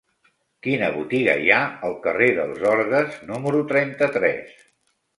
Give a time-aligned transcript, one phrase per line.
[0.67, 4.61] Quina botiga hi ha al carrer dels Orgues número trenta-tres?